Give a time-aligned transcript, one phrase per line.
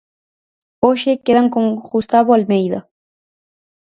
[0.85, 2.79] Hoxe quedan con Gustavo Almeida.